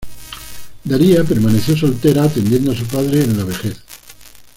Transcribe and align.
Daría 0.83 1.23
permaneció 1.23 1.77
soltera, 1.77 2.23
atendiendo 2.23 2.71
a 2.71 2.75
su 2.75 2.85
padre 2.87 3.23
en 3.23 3.37
la 3.37 3.43
vejez. 3.43 3.83